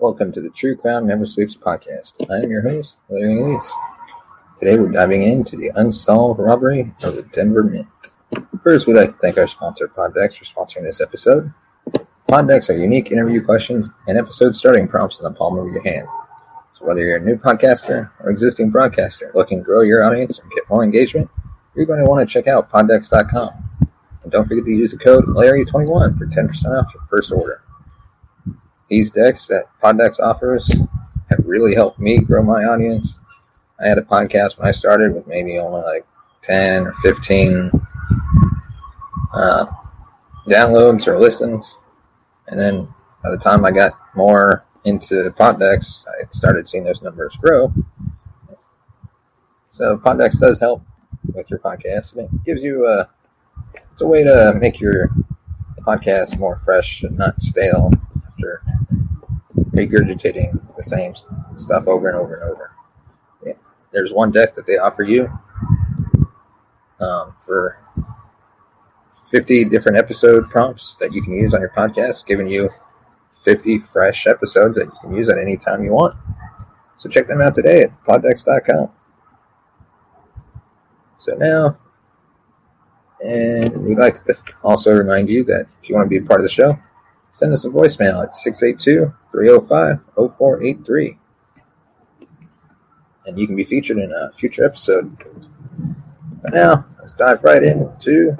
Welcome 0.00 0.32
to 0.32 0.40
the 0.40 0.48
True 0.48 0.76
Crime 0.76 1.06
Never 1.06 1.26
Sleeps 1.26 1.56
podcast. 1.56 2.24
I 2.30 2.42
am 2.42 2.48
your 2.48 2.62
host, 2.62 3.00
Larry 3.10 3.38
Elise. 3.38 3.78
Today 4.58 4.78
we're 4.78 4.90
diving 4.90 5.20
into 5.20 5.58
the 5.58 5.70
unsolved 5.74 6.40
robbery 6.40 6.94
of 7.02 7.16
the 7.16 7.22
Denver 7.34 7.62
Mint. 7.64 7.86
First, 8.62 8.86
we'd 8.86 8.96
like 8.96 9.10
to 9.10 9.14
thank 9.16 9.36
our 9.36 9.46
sponsor, 9.46 9.88
PodDecks, 9.88 10.38
for 10.38 10.46
sponsoring 10.46 10.84
this 10.84 11.02
episode. 11.02 11.52
PodDecks 12.30 12.70
are 12.70 12.78
unique 12.78 13.12
interview 13.12 13.44
questions 13.44 13.90
and 14.08 14.16
episode 14.16 14.56
starting 14.56 14.88
prompts 14.88 15.18
in 15.18 15.24
the 15.24 15.32
palm 15.32 15.58
of 15.58 15.70
your 15.70 15.82
hand. 15.82 16.08
So 16.72 16.86
whether 16.86 17.00
you're 17.00 17.18
a 17.18 17.20
new 17.20 17.36
podcaster 17.36 18.10
or 18.20 18.30
existing 18.30 18.70
broadcaster 18.70 19.30
looking 19.34 19.58
to 19.58 19.64
grow 19.64 19.82
your 19.82 20.02
audience 20.02 20.38
and 20.38 20.50
get 20.52 20.64
more 20.70 20.82
engagement, 20.82 21.28
you're 21.76 21.84
going 21.84 22.00
to 22.00 22.06
want 22.06 22.26
to 22.26 22.32
check 22.32 22.46
out 22.46 22.70
poddecks.com. 22.70 23.50
And 24.22 24.32
don't 24.32 24.48
forget 24.48 24.64
to 24.64 24.70
use 24.70 24.92
the 24.92 24.96
code 24.96 25.26
Larry21 25.26 26.16
for 26.16 26.24
10% 26.24 26.48
off 26.68 26.94
your 26.94 27.04
first 27.10 27.30
order. 27.30 27.64
These 28.90 29.12
decks 29.12 29.46
that 29.46 29.66
PodDecks 29.80 30.18
offers 30.18 30.68
have 31.28 31.44
really 31.44 31.74
helped 31.74 32.00
me 32.00 32.18
grow 32.18 32.42
my 32.42 32.64
audience. 32.64 33.20
I 33.80 33.86
had 33.86 33.98
a 33.98 34.02
podcast 34.02 34.58
when 34.58 34.66
I 34.66 34.72
started 34.72 35.14
with 35.14 35.28
maybe 35.28 35.58
only 35.58 35.80
like 35.82 36.04
10 36.42 36.88
or 36.88 36.92
15 36.94 37.70
uh, 39.32 39.66
downloads 40.48 41.06
or 41.06 41.20
listens. 41.20 41.78
And 42.48 42.58
then 42.58 42.88
by 43.22 43.30
the 43.30 43.38
time 43.38 43.64
I 43.64 43.70
got 43.70 43.92
more 44.16 44.66
into 44.84 45.30
PodDecks, 45.38 46.04
I 46.08 46.26
started 46.32 46.68
seeing 46.68 46.82
those 46.82 47.00
numbers 47.00 47.36
grow. 47.36 47.72
So 49.68 49.98
PodDecks 49.98 50.40
does 50.40 50.58
help 50.58 50.82
with 51.32 51.48
your 51.48 51.60
podcast. 51.60 52.16
And 52.16 52.24
it 52.24 52.44
gives 52.44 52.62
you 52.62 52.88
a 52.88 53.08
it's 53.92 54.02
a 54.02 54.06
way 54.06 54.24
to 54.24 54.56
make 54.58 54.80
your 54.80 55.10
podcast 55.86 56.40
more 56.40 56.56
fresh 56.56 57.04
and 57.04 57.16
not 57.16 57.40
stale 57.40 57.92
regurgitating 59.72 60.76
the 60.76 60.82
same 60.82 61.14
stuff 61.56 61.86
over 61.86 62.08
and 62.08 62.16
over 62.16 62.34
and 62.34 62.50
over. 62.50 62.76
Yeah. 63.42 63.52
There's 63.92 64.12
one 64.12 64.30
deck 64.30 64.54
that 64.54 64.66
they 64.66 64.78
offer 64.78 65.02
you 65.02 65.28
um, 67.00 67.34
for 67.38 67.78
50 69.30 69.66
different 69.66 69.96
episode 69.96 70.50
prompts 70.50 70.96
that 70.96 71.12
you 71.12 71.22
can 71.22 71.34
use 71.34 71.54
on 71.54 71.60
your 71.60 71.70
podcast, 71.70 72.26
giving 72.26 72.48
you 72.48 72.68
50 73.44 73.78
fresh 73.78 74.26
episodes 74.26 74.76
that 74.76 74.86
you 74.86 74.98
can 75.00 75.14
use 75.14 75.28
at 75.28 75.38
any 75.38 75.56
time 75.56 75.84
you 75.84 75.92
want. 75.92 76.16
So 76.96 77.08
check 77.08 77.26
them 77.26 77.40
out 77.40 77.54
today 77.54 77.82
at 77.82 78.04
poddecks.com. 78.04 78.90
So 81.16 81.34
now, 81.34 81.78
and 83.20 83.84
we'd 83.84 83.98
like 83.98 84.14
to 84.24 84.34
also 84.64 84.94
remind 84.94 85.28
you 85.28 85.44
that 85.44 85.66
if 85.82 85.88
you 85.88 85.94
want 85.94 86.06
to 86.06 86.10
be 86.10 86.24
a 86.24 86.26
part 86.26 86.40
of 86.40 86.44
the 86.44 86.50
show, 86.50 86.78
send 87.30 87.52
us 87.52 87.64
a 87.64 87.68
voicemail 87.68 88.22
at 88.22 88.34
682 88.34 89.12
305 89.30 90.00
0483. 90.14 91.18
And 93.26 93.38
you 93.38 93.46
can 93.46 93.56
be 93.56 93.64
featured 93.64 93.98
in 93.98 94.10
a 94.10 94.32
future 94.32 94.64
episode. 94.64 95.14
But 96.42 96.54
now, 96.54 96.86
let's 96.98 97.14
dive 97.14 97.44
right 97.44 97.62
into 97.62 98.34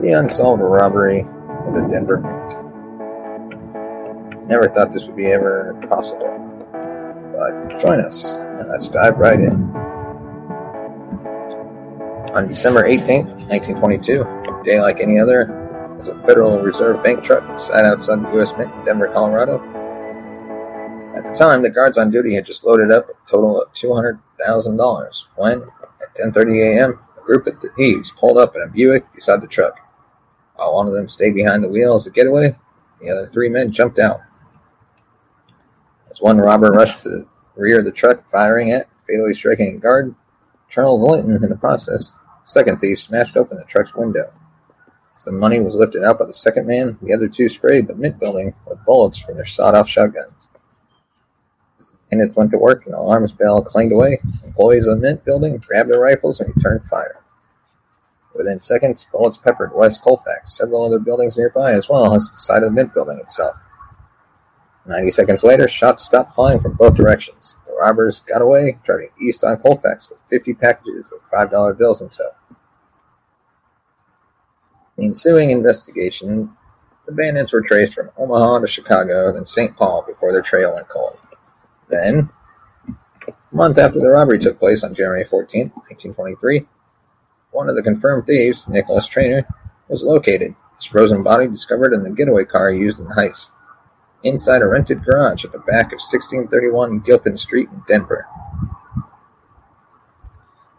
the 0.00 0.14
unsolved 0.18 0.62
robbery 0.62 1.20
of 1.20 1.74
the 1.74 1.88
Denver 1.90 2.18
Mint. 2.18 2.54
Never 4.46 4.68
thought 4.68 4.92
this 4.92 5.06
would 5.06 5.16
be 5.16 5.26
ever 5.26 5.74
possible. 5.88 6.32
But 7.34 7.80
join 7.80 7.98
us 8.00 8.40
and 8.40 8.68
let's 8.68 8.88
dive 8.88 9.16
right 9.16 9.40
in. 9.40 9.74
On 12.34 12.46
December 12.46 12.86
18th, 12.86 13.34
1922, 13.48 14.22
a 14.22 14.62
day 14.62 14.80
like 14.80 15.00
any 15.00 15.18
other, 15.18 15.65
as 15.98 16.08
a 16.08 16.14
Federal 16.26 16.60
Reserve 16.60 17.02
Bank 17.02 17.24
truck 17.24 17.58
sat 17.58 17.84
outside 17.84 18.22
the 18.22 18.30
U.S. 18.32 18.52
Mint 18.56 18.72
in 18.74 18.84
Denver, 18.84 19.08
Colorado. 19.08 19.58
At 21.16 21.24
the 21.24 21.32
time, 21.32 21.62
the 21.62 21.70
guards 21.70 21.96
on 21.96 22.10
duty 22.10 22.34
had 22.34 22.44
just 22.44 22.64
loaded 22.64 22.90
up 22.90 23.08
a 23.08 23.30
total 23.30 23.62
of 23.62 23.72
$200,000 23.72 25.24
when, 25.36 25.62
at 25.62 26.14
10.30 26.14 26.76
a.m., 26.76 27.00
a 27.16 27.22
group 27.22 27.46
of 27.46 27.54
thieves 27.74 28.12
pulled 28.12 28.36
up 28.36 28.54
in 28.54 28.62
a 28.62 28.66
Buick 28.66 29.10
beside 29.14 29.40
the 29.40 29.46
truck. 29.46 29.80
While 30.56 30.74
one 30.74 30.86
of 30.86 30.92
them 30.92 31.08
stayed 31.08 31.34
behind 31.34 31.64
the 31.64 31.68
wheel 31.68 31.94
as 31.94 32.06
a 32.06 32.10
getaway, 32.10 32.54
the 33.00 33.10
other 33.10 33.26
three 33.26 33.48
men 33.48 33.72
jumped 33.72 33.98
out. 33.98 34.20
As 36.10 36.20
one 36.20 36.38
robber 36.38 36.70
rushed 36.70 37.00
to 37.00 37.08
the 37.08 37.26
rear 37.56 37.78
of 37.78 37.86
the 37.86 37.92
truck, 37.92 38.22
firing 38.22 38.70
at, 38.70 38.88
fatally 39.06 39.34
striking 39.34 39.76
a 39.76 39.78
guard, 39.78 40.14
Charles 40.68 41.02
Linton 41.02 41.42
in 41.42 41.48
the 41.48 41.56
process, 41.56 42.14
the 42.40 42.46
second 42.46 42.80
thief 42.80 43.00
smashed 43.00 43.36
open 43.36 43.56
the 43.56 43.64
truck's 43.64 43.94
window. 43.94 44.32
As 45.16 45.24
the 45.24 45.32
money 45.32 45.60
was 45.60 45.74
lifted 45.74 46.04
out 46.04 46.18
by 46.18 46.26
the 46.26 46.34
second 46.34 46.66
man, 46.66 46.98
the 47.00 47.14
other 47.14 47.26
two 47.26 47.48
sprayed 47.48 47.88
the 47.88 47.94
Mint 47.94 48.20
building 48.20 48.54
with 48.66 48.84
bullets 48.84 49.16
from 49.16 49.36
their 49.36 49.46
sawed-off 49.46 49.88
shotguns. 49.88 50.50
the 51.78 51.96
Bandits 52.10 52.36
went 52.36 52.50
to 52.50 52.58
work, 52.58 52.84
and 52.84 52.92
the 52.92 52.98
alarms 52.98 53.32
bell 53.32 53.62
clanged 53.62 53.92
away. 53.92 54.18
Employees 54.44 54.86
of 54.86 54.96
the 54.96 55.00
Mint 55.00 55.24
building 55.24 55.56
grabbed 55.56 55.90
their 55.90 56.00
rifles 56.00 56.38
and 56.38 56.54
returned 56.54 56.84
fire. 56.84 57.22
Within 58.34 58.60
seconds, 58.60 59.06
bullets 59.10 59.38
peppered 59.38 59.74
West 59.74 60.02
Colfax, 60.02 60.54
several 60.54 60.84
other 60.84 60.98
buildings 60.98 61.38
nearby, 61.38 61.72
as 61.72 61.88
well 61.88 62.14
as 62.14 62.30
the 62.30 62.36
side 62.36 62.62
of 62.62 62.68
the 62.68 62.74
Mint 62.74 62.92
building 62.92 63.18
itself. 63.18 63.56
Ninety 64.84 65.10
seconds 65.10 65.42
later, 65.42 65.66
shots 65.66 66.04
stopped 66.04 66.34
flying 66.34 66.60
from 66.60 66.74
both 66.74 66.94
directions. 66.94 67.56
The 67.66 67.72
robbers 67.72 68.20
got 68.20 68.42
away, 68.42 68.78
driving 68.84 69.08
east 69.20 69.42
on 69.42 69.56
Colfax 69.56 70.10
with 70.10 70.20
50 70.28 70.52
packages 70.54 71.12
of 71.12 71.22
$5 71.30 71.78
bills 71.78 72.02
in 72.02 72.10
tow. 72.10 72.30
The 74.96 75.04
ensuing 75.04 75.50
investigation, 75.50 76.56
the 77.06 77.12
bandits 77.12 77.52
were 77.52 77.62
traced 77.62 77.94
from 77.94 78.10
Omaha 78.16 78.60
to 78.60 78.66
Chicago, 78.66 79.32
then 79.32 79.46
St. 79.46 79.76
Paul 79.76 80.04
before 80.06 80.32
their 80.32 80.42
trail 80.42 80.74
went 80.74 80.88
cold. 80.88 81.18
Then, 81.88 82.30
a 83.28 83.32
month 83.52 83.78
after 83.78 84.00
the 84.00 84.08
robbery 84.08 84.38
took 84.38 84.58
place 84.58 84.82
on 84.82 84.94
January 84.94 85.24
14, 85.24 85.70
1923, 85.74 86.66
one 87.50 87.68
of 87.68 87.76
the 87.76 87.82
confirmed 87.82 88.26
thieves, 88.26 88.66
Nicholas 88.68 89.06
Trainer, 89.06 89.46
was 89.88 90.02
located, 90.02 90.54
his 90.76 90.84
frozen 90.84 91.22
body 91.22 91.46
discovered 91.46 91.92
in 91.92 92.02
the 92.02 92.10
getaway 92.10 92.44
car 92.44 92.70
used 92.70 92.98
in 92.98 93.06
the 93.06 93.14
heist, 93.14 93.52
inside 94.22 94.62
a 94.62 94.66
rented 94.66 95.04
garage 95.04 95.44
at 95.44 95.52
the 95.52 95.60
back 95.60 95.86
of 95.86 96.00
1631 96.00 97.00
Gilpin 97.00 97.36
Street 97.36 97.68
in 97.70 97.82
Denver. 97.86 98.26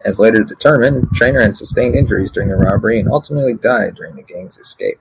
As 0.06 0.20
later 0.20 0.44
determined, 0.44 1.08
Trainer 1.14 1.42
had 1.42 1.58
sustained 1.58 1.96
injuries 1.96 2.32
during 2.32 2.50
the 2.50 2.56
robbery 2.56 3.00
and 3.00 3.10
ultimately 3.10 3.54
died 3.54 3.96
during 3.96 4.16
the 4.16 4.24
gang's 4.24 4.58
escape. 4.58 5.00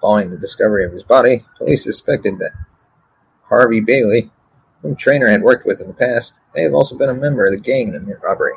Following 0.00 0.30
the 0.30 0.36
discovery 0.36 0.84
of 0.84 0.92
his 0.92 1.02
body, 1.02 1.44
police 1.58 1.84
suspected 1.84 2.38
that 2.38 2.52
Harvey 3.48 3.80
Bailey, 3.80 4.30
whom 4.82 4.96
Traynor 4.96 5.28
had 5.28 5.42
worked 5.42 5.64
with 5.64 5.80
in 5.80 5.88
the 5.88 5.94
past, 5.94 6.34
may 6.54 6.62
have 6.62 6.74
also 6.74 6.96
been 6.96 7.08
a 7.08 7.14
member 7.14 7.46
of 7.46 7.52
the 7.52 7.60
gang 7.60 7.88
in 7.88 8.04
the 8.04 8.16
robbery. 8.22 8.54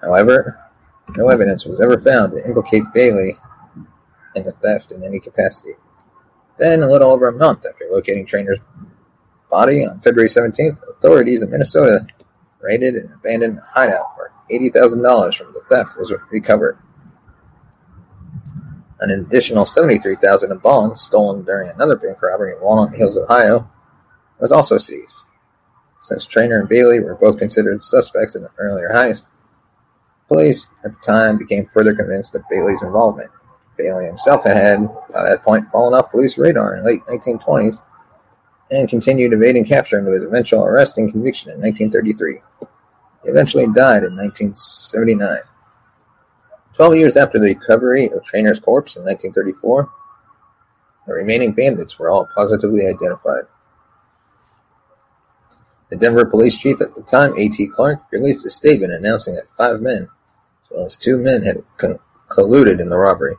However, 0.00 0.58
no 1.16 1.28
evidence 1.28 1.66
was 1.66 1.80
ever 1.80 1.98
found 1.98 2.32
to 2.32 2.46
implicate 2.46 2.92
Bailey 2.94 3.32
in 4.34 4.44
the 4.44 4.52
theft 4.52 4.92
in 4.92 5.02
any 5.02 5.20
capacity. 5.20 5.74
Then, 6.58 6.82
a 6.82 6.86
little 6.86 7.10
over 7.10 7.28
a 7.28 7.32
month 7.32 7.64
after 7.68 7.84
locating 7.90 8.26
Traynor's 8.26 8.60
body 9.50 9.84
on 9.84 10.00
February 10.00 10.28
17th, 10.28 10.80
authorities 10.96 11.42
in 11.42 11.50
Minnesota 11.50 12.06
raided 12.62 12.94
an 12.94 13.12
abandoned 13.12 13.60
hideout 13.74 14.06
where 14.16 14.32
$80,000 14.50 15.36
from 15.36 15.52
the 15.52 15.62
theft 15.68 15.96
was 15.98 16.12
recovered. 16.30 16.78
An 19.00 19.10
additional 19.10 19.64
$73,000 19.64 20.50
in 20.50 20.58
bonds 20.58 21.00
stolen 21.00 21.42
during 21.44 21.70
another 21.74 21.96
bank 21.96 22.22
robbery 22.22 22.52
in 22.52 22.62
Walnut 22.62 22.94
Hills, 22.94 23.18
Ohio, 23.18 23.68
was 24.38 24.52
also 24.52 24.78
seized. 24.78 25.22
Since 26.02 26.26
Traynor 26.26 26.60
and 26.60 26.68
Bailey 26.68 27.00
were 27.00 27.16
both 27.16 27.38
considered 27.38 27.82
suspects 27.82 28.36
in 28.36 28.42
the 28.42 28.50
earlier 28.58 28.90
heist, 28.92 29.26
police 30.28 30.68
at 30.84 30.92
the 30.92 30.98
time 30.98 31.36
became 31.38 31.66
further 31.66 31.94
convinced 31.94 32.34
of 32.34 32.42
Bailey's 32.48 32.82
involvement. 32.82 33.30
Bailey 33.76 34.06
himself 34.06 34.44
had, 34.44 34.56
had 34.56 34.86
by 35.12 35.28
that 35.28 35.42
point, 35.42 35.68
fallen 35.68 35.94
off 35.94 36.10
police 36.10 36.38
radar 36.38 36.76
in 36.76 36.82
the 36.82 36.90
late 36.90 37.02
1920s 37.04 37.82
and 38.70 38.88
continued 38.88 39.32
evading 39.32 39.64
capture 39.64 39.98
until 39.98 40.12
his 40.12 40.24
eventual 40.24 40.64
arrest 40.64 40.98
and 40.98 41.10
conviction 41.10 41.50
in 41.50 41.60
1933. 41.60 42.40
He 43.22 43.30
eventually 43.30 43.66
died 43.66 44.04
in 44.04 44.16
1979. 44.16 45.38
Twelve 46.74 46.96
years 46.96 47.16
after 47.16 47.38
the 47.38 47.54
recovery 47.54 48.06
of 48.06 48.22
Traynor's 48.22 48.58
corpse 48.58 48.96
in 48.96 49.04
1934, 49.04 49.90
the 51.06 51.14
remaining 51.14 51.52
bandits 51.52 51.98
were 51.98 52.10
all 52.10 52.28
positively 52.34 52.86
identified. 52.86 53.44
The 55.90 55.98
Denver 55.98 56.24
police 56.24 56.58
chief 56.58 56.80
at 56.80 56.94
the 56.94 57.02
time, 57.02 57.34
A.T. 57.36 57.66
Clark, 57.66 58.00
released 58.10 58.46
a 58.46 58.50
statement 58.50 58.94
announcing 58.94 59.34
that 59.34 59.48
five 59.58 59.82
men, 59.82 60.08
as 60.64 60.70
well 60.70 60.84
as 60.86 60.96
two 60.96 61.18
men, 61.18 61.42
had 61.42 61.62
colluded 62.30 62.80
in 62.80 62.88
the 62.88 62.98
robbery. 62.98 63.34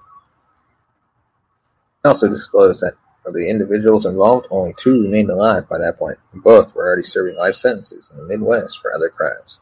He 2.03 2.07
also 2.07 2.29
disclosed 2.29 2.81
that 2.81 2.94
of 3.25 3.33
the 3.33 3.50
individuals 3.50 4.06
involved, 4.06 4.47
only 4.51 4.74
two 4.77 5.01
remained 5.01 5.29
alive 5.29 5.68
by 5.68 5.77
that 5.77 5.97
point, 5.97 6.19
and 6.31 6.44
both 6.44 6.75
were 6.75 6.86
already 6.86 7.03
serving 7.03 7.38
life 7.38 7.56
sentences 7.56 8.12
in 8.12 8.18
the 8.18 8.27
Midwest 8.27 8.79
for 8.79 8.94
other 8.94 9.09
crimes. 9.09 9.59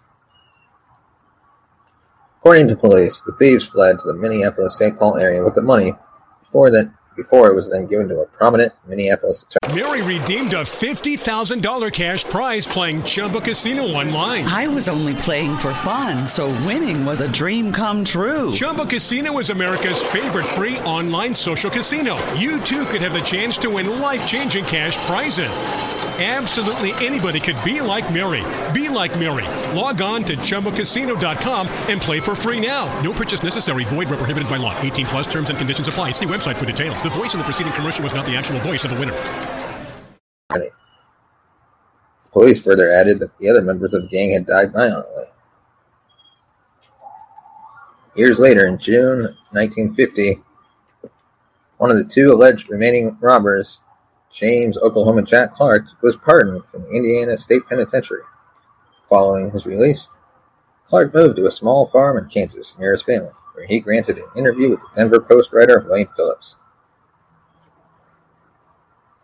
According 2.42 2.70
to 2.70 2.76
police, 2.76 3.22
the 3.22 3.34
thieves 3.34 3.68
fled 3.68 4.00
to 4.00 4.08
the 4.08 4.16
Minneapolis-St. 4.16 4.98
Paul 4.98 5.16
area 5.18 5.44
with 5.44 5.54
the 5.54 5.62
money 5.62 5.94
before 6.42 6.72
that 6.72 6.92
before 7.16 7.52
it 7.52 7.54
was 7.54 7.70
then 7.70 7.86
given 7.86 8.10
to 8.10 8.16
a 8.20 8.26
prominent 8.26 8.74
Minneapolis 8.88 9.46
attorney. 9.46 9.80
Mary 9.80 10.02
redeemed 10.02 10.54
a 10.54 10.64
$50,000 10.64 11.94
cash 11.94 12.24
prize 12.24 12.66
playing 12.66 13.04
Chumba 13.04 13.42
Casino 13.42 13.84
online. 13.84 14.46
I 14.46 14.68
was 14.68 14.88
only 14.88 15.14
playing 15.16 15.56
for 15.58 15.72
fun, 15.72 16.26
so 16.26 16.48
winning 16.66 17.06
was 17.06 17.22
a 17.22 17.32
dream 17.32 17.72
come 17.72 18.04
true. 18.04 18.52
Chumba 18.52 18.88
Casino 18.88 19.38
is 19.38 19.52
America's 19.52 20.02
favorite 20.02 20.46
free 20.46 20.80
online 20.80 21.36
social 21.36 21.70
casino. 21.70 22.18
You 22.34 22.60
too 22.62 22.86
could 22.86 23.02
have 23.02 23.14
the 23.14 23.20
chance 23.20 23.60
to 23.60 23.70
win 23.70 24.00
life 24.00 24.26
changing 24.26 24.64
cash 24.64 24.98
prizes. 25.06 26.01
Absolutely 26.22 26.92
anybody 27.04 27.40
could 27.40 27.58
be 27.66 27.82
like 27.82 28.14
Mary. 28.14 28.44
Be 28.76 28.90
like 28.90 29.18
Mary. 29.18 29.48
Log 29.76 30.04
on 30.04 30.24
to 30.26 30.38
ChumbaCasino.com 30.38 31.68
and 31.90 32.00
play 32.00 32.20
for 32.20 32.36
free 32.36 32.60
now. 32.60 32.86
No 33.02 33.12
purchase 33.12 33.42
necessary. 33.42 33.86
Void 33.86 34.08
where 34.08 34.18
prohibited 34.18 34.48
by 34.48 34.58
law. 34.58 34.80
18 34.82 35.08
plus 35.08 35.26
terms 35.26 35.50
and 35.50 35.58
conditions 35.58 35.88
apply. 35.88 36.12
See 36.12 36.26
website 36.26 36.58
for 36.58 36.66
details. 36.66 37.02
The 37.02 37.10
voice 37.10 37.34
in 37.34 37.40
the 37.40 37.44
preceding 37.44 37.74
commercial 37.74 38.04
was 38.04 38.14
not 38.14 38.28
the 38.28 38.36
actual 38.36 38.60
voice 38.60 38.84
of 38.84 38.92
the 38.92 39.00
winner. 39.00 39.18
Police 42.32 42.62
further 42.62 42.90
added 42.90 43.20
that 43.20 43.36
the 43.40 43.50
other 43.50 43.64
members 43.64 43.96
of 43.96 44.04
the 44.04 44.08
gang 44.08 44.32
had 44.32 44.46
died 44.46 44.74
violently. 44.74 45.24
Years 48.16 48.38
later, 48.38 48.68
in 48.68 48.78
June 48.78 49.22
1950, 49.52 50.40
one 51.78 51.90
of 51.90 51.98
the 51.98 52.06
two 52.06 52.32
alleged 52.32 52.70
remaining 52.70 53.18
robbers 53.22 53.80
James 54.32 54.78
Oklahoma 54.78 55.24
Jack 55.24 55.52
Clark 55.52 55.86
was 56.02 56.16
pardoned 56.16 56.64
from 56.66 56.84
the 56.84 56.90
Indiana 56.90 57.38
State 57.38 57.68
Penitentiary. 57.68 58.24
Following 59.10 59.52
his 59.52 59.66
release, 59.66 60.12
Clark 60.86 61.14
moved 61.14 61.36
to 61.36 61.46
a 61.46 61.52
small 61.52 61.88
farm 61.88 62.18
in 62.18 62.30
Kansas 62.30 62.78
near 62.80 62.94
his 62.94 63.04
family, 63.04 63.32
where 63.54 63.66
he 63.66 63.80
granted 63.80 64.18
an 64.18 64.30
interview 64.38 64.70
with 64.70 64.80
the 64.80 64.88
Denver 64.96 65.20
Post 65.20 65.52
writer 65.52 65.86
Wayne 65.90 66.08
Phillips. 66.16 66.58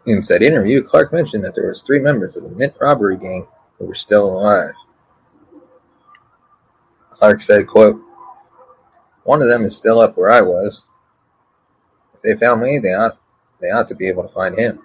In 0.05 0.21
said 0.21 0.41
interview, 0.41 0.83
Clark 0.83 1.11
mentioned 1.11 1.43
that 1.43 1.55
there 1.55 1.67
was 1.67 1.81
three 1.81 1.99
members 1.99 2.35
of 2.37 2.43
the 2.43 2.55
Mint 2.55 2.73
robbery 2.79 3.17
gang 3.17 3.47
who 3.77 3.85
were 3.85 3.95
still 3.95 4.25
alive. 4.25 4.73
Clark 7.09 7.41
said, 7.41 7.67
quote, 7.67 7.99
One 9.23 9.41
of 9.41 9.47
them 9.47 9.63
is 9.63 9.75
still 9.75 9.99
up 9.99 10.17
where 10.17 10.31
I 10.31 10.41
was. 10.41 10.85
If 12.13 12.21
they 12.21 12.35
found 12.35 12.61
me, 12.61 12.79
they 12.79 12.93
ought, 12.93 13.17
they 13.61 13.67
ought 13.67 13.87
to 13.87 13.95
be 13.95 14.07
able 14.07 14.23
to 14.23 14.29
find 14.29 14.57
him. 14.57 14.81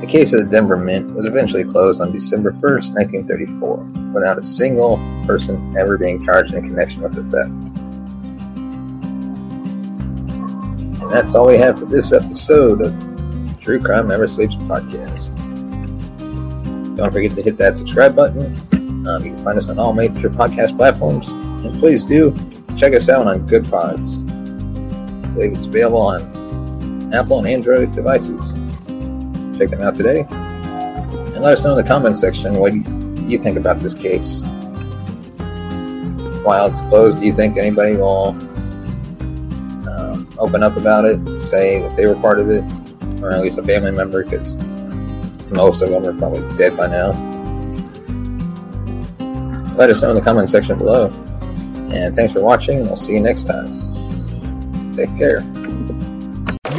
The 0.00 0.06
case 0.06 0.32
of 0.32 0.40
the 0.40 0.46
Denver 0.46 0.78
Mint 0.78 1.14
was 1.14 1.26
eventually 1.26 1.62
closed 1.62 2.00
on 2.00 2.10
December 2.10 2.52
1st, 2.52 2.94
1934, 2.94 3.76
without 4.14 4.38
a 4.38 4.42
single 4.42 4.96
person 5.26 5.76
ever 5.76 5.98
being 5.98 6.24
charged 6.24 6.54
in 6.54 6.66
connection 6.66 7.02
with 7.02 7.12
the 7.12 7.22
theft. 7.24 7.76
And 11.02 11.10
that's 11.10 11.34
all 11.34 11.46
we 11.46 11.58
have 11.58 11.78
for 11.78 11.84
this 11.84 12.14
episode 12.14 12.80
of 12.80 13.60
True 13.60 13.78
Crime 13.78 14.08
Never 14.08 14.26
Sleeps 14.26 14.56
podcast. 14.56 15.36
Don't 16.96 17.12
forget 17.12 17.34
to 17.36 17.42
hit 17.42 17.58
that 17.58 17.76
subscribe 17.76 18.16
button. 18.16 18.56
Um, 19.06 19.22
you 19.22 19.34
can 19.34 19.44
find 19.44 19.58
us 19.58 19.68
on 19.68 19.78
all 19.78 19.92
major 19.92 20.30
podcast 20.30 20.78
platforms. 20.78 21.28
And 21.28 21.78
please 21.78 22.04
do 22.04 22.34
check 22.74 22.94
us 22.94 23.10
out 23.10 23.26
on 23.26 23.46
Good 23.46 23.70
Pods. 23.70 24.22
I 24.22 25.26
believe 25.34 25.52
it's 25.52 25.66
available 25.66 26.00
on 26.00 27.12
Apple 27.12 27.40
and 27.40 27.46
Android 27.46 27.94
devices 27.94 28.56
check 29.60 29.70
them 29.70 29.82
out 29.82 29.94
today. 29.94 30.26
And 30.30 31.40
let 31.40 31.52
us 31.52 31.64
know 31.64 31.76
in 31.76 31.76
the 31.76 31.84
comments 31.84 32.18
section 32.18 32.54
what 32.56 32.72
you 32.74 33.38
think 33.38 33.58
about 33.58 33.78
this 33.78 33.92
case. 33.92 34.42
While 36.42 36.66
it's 36.66 36.80
closed, 36.82 37.18
do 37.20 37.26
you 37.26 37.34
think 37.34 37.58
anybody 37.58 37.96
will 37.96 38.28
um, 39.88 40.28
open 40.38 40.62
up 40.62 40.76
about 40.76 41.04
it, 41.04 41.38
say 41.38 41.82
that 41.82 41.94
they 41.94 42.06
were 42.06 42.16
part 42.16 42.40
of 42.40 42.48
it, 42.48 42.64
or 43.22 43.32
at 43.32 43.40
least 43.40 43.58
a 43.58 43.62
family 43.62 43.90
member, 43.90 44.24
because 44.24 44.56
most 45.50 45.82
of 45.82 45.90
them 45.90 46.06
are 46.06 46.14
probably 46.14 46.40
dead 46.56 46.74
by 46.76 46.86
now? 46.86 47.10
Let 49.76 49.90
us 49.90 50.00
know 50.00 50.10
in 50.10 50.16
the 50.16 50.22
comment 50.22 50.48
section 50.48 50.78
below. 50.78 51.08
And 51.92 52.14
thanks 52.16 52.32
for 52.32 52.40
watching, 52.40 52.78
and 52.78 52.86
we'll 52.86 52.96
see 52.96 53.12
you 53.12 53.20
next 53.20 53.44
time. 53.44 54.94
Take 54.94 55.14
care. 55.18 55.42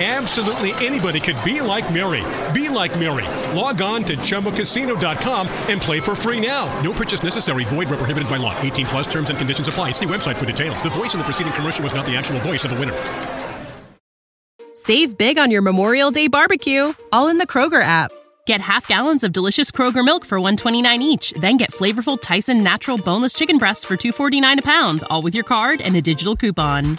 Absolutely 0.00 0.70
anybody 0.74 1.18
could 1.18 1.34
be 1.44 1.60
like 1.60 1.92
Mary. 1.92 2.22
Be 2.54 2.68
like 2.68 2.96
Mary. 3.00 3.26
Log 3.52 3.82
on 3.82 4.04
to 4.04 4.16
ChumbaCasino.com 4.16 5.48
and 5.68 5.80
play 5.80 5.98
for 5.98 6.14
free 6.14 6.40
now. 6.40 6.66
No 6.82 6.92
purchase 6.92 7.24
necessary. 7.24 7.64
Void 7.64 7.88
where 7.88 7.98
prohibited 7.98 8.28
by 8.28 8.36
law. 8.36 8.56
18 8.60 8.86
plus 8.86 9.06
terms 9.08 9.28
and 9.30 9.36
conditions 9.36 9.66
apply. 9.66 9.90
See 9.90 10.06
website 10.06 10.36
for 10.36 10.46
details. 10.46 10.80
The 10.84 10.90
voice 10.90 11.14
in 11.14 11.18
the 11.18 11.24
preceding 11.24 11.52
commercial 11.52 11.82
was 11.82 11.92
not 11.94 12.06
the 12.06 12.14
actual 12.14 12.38
voice 12.40 12.62
of 12.62 12.70
the 12.70 12.78
winner. 12.78 12.96
Save 14.74 15.18
big 15.18 15.36
on 15.36 15.50
your 15.50 15.62
Memorial 15.62 16.12
Day 16.12 16.28
barbecue, 16.28 16.92
all 17.12 17.26
in 17.26 17.38
the 17.38 17.46
Kroger 17.46 17.82
app. 17.82 18.12
Get 18.46 18.60
half 18.60 18.86
gallons 18.86 19.24
of 19.24 19.32
delicious 19.32 19.72
Kroger 19.72 20.04
milk 20.04 20.24
for 20.24 20.38
129 20.38 21.02
each, 21.02 21.32
then 21.32 21.56
get 21.56 21.72
flavorful 21.72 22.22
Tyson 22.22 22.62
natural 22.62 22.96
boneless 22.98 23.34
chicken 23.34 23.58
breasts 23.58 23.84
for 23.84 23.96
249 23.96 24.60
a 24.60 24.62
pound, 24.62 25.02
all 25.10 25.22
with 25.22 25.34
your 25.34 25.44
card 25.44 25.82
and 25.82 25.96
a 25.96 26.00
digital 26.00 26.36
coupon. 26.36 26.98